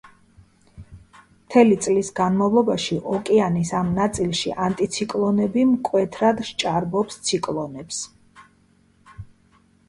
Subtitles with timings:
[1.33, 8.03] მთელი წლის განმავლობაში ოკეანის ამ ნაწილში ანტიციკლონები მკვეთრად სჭარბობს ციკლონებს.